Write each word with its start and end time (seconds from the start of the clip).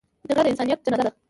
جګړه 0.27 0.43
د 0.45 0.47
انسانیت 0.51 0.79
جنازه 0.85 1.03
ده 1.05 1.11